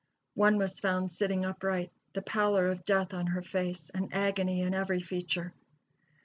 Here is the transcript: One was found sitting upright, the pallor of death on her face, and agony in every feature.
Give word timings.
One 0.33 0.57
was 0.57 0.79
found 0.79 1.11
sitting 1.11 1.45
upright, 1.45 1.91
the 2.15 2.23
pallor 2.23 2.69
of 2.71 2.85
death 2.85 3.13
on 3.13 3.27
her 3.27 3.41
face, 3.43 3.91
and 3.91 4.11
agony 4.11 4.63
in 4.63 4.73
every 4.73 4.99
feature. 5.03 5.53